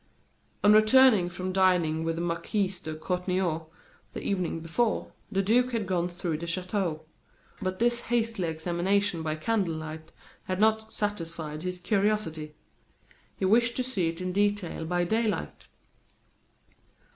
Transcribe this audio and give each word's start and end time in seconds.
On 0.63 0.73
returning 0.73 1.29
from 1.29 1.53
dining 1.53 2.03
with 2.03 2.15
the 2.15 2.23
Marquis 2.23 2.73
de 2.81 2.95
Courtornieu, 2.95 3.67
the 4.13 4.23
evening 4.23 4.59
before, 4.59 5.11
the 5.31 5.43
duke 5.43 5.73
had 5.73 5.85
gone 5.85 6.09
through 6.09 6.39
the 6.39 6.47
chateau; 6.47 7.05
but 7.61 7.77
this 7.77 7.99
hasty 7.99 8.45
examination 8.45 9.21
by 9.21 9.35
candle 9.35 9.75
light 9.75 10.11
had 10.45 10.59
not 10.59 10.91
satisfied 10.91 11.61
his 11.61 11.79
curiosity. 11.79 12.55
He 13.37 13.45
wished 13.45 13.77
to 13.77 13.83
see 13.83 14.07
it 14.09 14.19
in 14.21 14.33
detail 14.33 14.85
by 14.85 15.03
daylight. 15.03 15.67